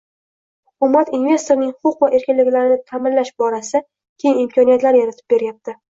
Hukumat 0.69 1.11
investorning 1.17 1.69
huquq 1.85 2.01
va 2.05 2.09
erkinliklarini 2.19 2.79
taʼminlash 2.93 3.33
borasida 3.43 3.83
keng 4.25 4.41
imkoniyatlar 4.47 4.99
yaratib 5.03 5.35
berayapti. 5.37 5.79